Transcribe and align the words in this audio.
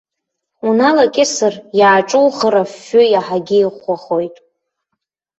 Уналакьысыр, 0.67 1.53
иааҿухыр 1.79 2.55
афҩы 2.63 3.03
иаҳагьы 3.13 3.57
иӷәӷәахоит. 3.59 4.35